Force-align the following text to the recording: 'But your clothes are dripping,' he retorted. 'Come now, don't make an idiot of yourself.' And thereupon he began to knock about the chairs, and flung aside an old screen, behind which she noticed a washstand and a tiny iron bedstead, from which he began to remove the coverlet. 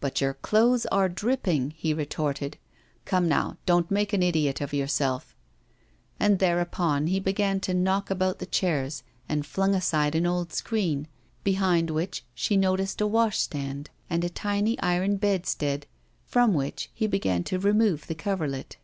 'But 0.00 0.20
your 0.20 0.34
clothes 0.34 0.84
are 0.86 1.08
dripping,' 1.08 1.74
he 1.76 1.94
retorted. 1.94 2.58
'Come 3.04 3.28
now, 3.28 3.56
don't 3.66 3.88
make 3.88 4.12
an 4.12 4.20
idiot 4.20 4.60
of 4.60 4.74
yourself.' 4.74 5.36
And 6.18 6.40
thereupon 6.40 7.06
he 7.06 7.20
began 7.20 7.60
to 7.60 7.72
knock 7.72 8.10
about 8.10 8.40
the 8.40 8.46
chairs, 8.46 9.04
and 9.28 9.46
flung 9.46 9.72
aside 9.72 10.16
an 10.16 10.26
old 10.26 10.52
screen, 10.52 11.06
behind 11.44 11.88
which 11.90 12.24
she 12.34 12.56
noticed 12.56 13.00
a 13.00 13.06
washstand 13.06 13.90
and 14.10 14.24
a 14.24 14.28
tiny 14.28 14.76
iron 14.80 15.18
bedstead, 15.18 15.86
from 16.26 16.52
which 16.52 16.90
he 16.92 17.06
began 17.06 17.44
to 17.44 17.60
remove 17.60 18.08
the 18.08 18.16
coverlet. 18.16 18.76